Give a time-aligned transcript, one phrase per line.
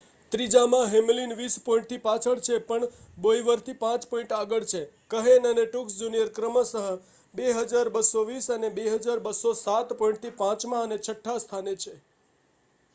[0.31, 2.95] ત્રીજામાં Hamlin વીસ પોઈન્ટથી પાછળ છે પણ
[3.17, 4.81] બોવયરથી 5 પોઈન્ટ આગળ છે
[5.11, 6.73] કહેન અને ટ્રુક્સ જુનિયર ક્રમશ
[7.33, 11.95] 2,220 અને 2,207 પોઈન્ટથી પાંચમાં અને છઠ્ઠા સ્થાને છે